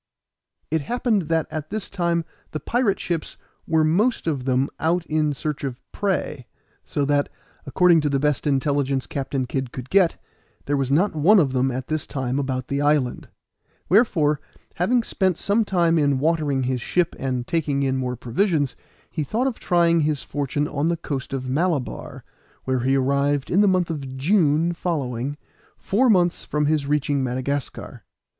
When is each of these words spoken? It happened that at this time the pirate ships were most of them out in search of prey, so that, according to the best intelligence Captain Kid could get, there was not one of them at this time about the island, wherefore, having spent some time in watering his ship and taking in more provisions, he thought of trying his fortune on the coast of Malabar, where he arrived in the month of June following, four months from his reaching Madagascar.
It 0.71 0.81
happened 0.81 1.29
that 1.29 1.45
at 1.51 1.69
this 1.69 1.87
time 1.87 2.25
the 2.53 2.59
pirate 2.59 2.99
ships 2.99 3.37
were 3.67 3.83
most 3.83 4.25
of 4.25 4.45
them 4.45 4.67
out 4.79 5.05
in 5.05 5.31
search 5.31 5.63
of 5.63 5.79
prey, 5.91 6.47
so 6.83 7.05
that, 7.05 7.29
according 7.67 8.01
to 8.01 8.09
the 8.09 8.17
best 8.19 8.47
intelligence 8.47 9.05
Captain 9.05 9.45
Kid 9.45 9.71
could 9.71 9.91
get, 9.91 10.19
there 10.65 10.75
was 10.75 10.89
not 10.89 11.13
one 11.15 11.37
of 11.37 11.53
them 11.53 11.69
at 11.69 11.85
this 11.85 12.07
time 12.07 12.39
about 12.39 12.67
the 12.67 12.81
island, 12.81 13.29
wherefore, 13.89 14.41
having 14.73 15.03
spent 15.03 15.37
some 15.37 15.63
time 15.63 15.99
in 15.99 16.17
watering 16.17 16.63
his 16.63 16.81
ship 16.81 17.15
and 17.19 17.45
taking 17.45 17.83
in 17.83 17.95
more 17.95 18.15
provisions, 18.15 18.75
he 19.11 19.23
thought 19.23 19.45
of 19.45 19.59
trying 19.59 19.99
his 19.99 20.23
fortune 20.23 20.67
on 20.67 20.87
the 20.87 20.97
coast 20.97 21.31
of 21.31 21.47
Malabar, 21.47 22.23
where 22.63 22.79
he 22.79 22.95
arrived 22.95 23.51
in 23.51 23.61
the 23.61 23.67
month 23.67 23.91
of 23.91 24.17
June 24.17 24.73
following, 24.73 25.37
four 25.77 26.09
months 26.09 26.43
from 26.43 26.65
his 26.65 26.87
reaching 26.87 27.23
Madagascar. 27.23 28.03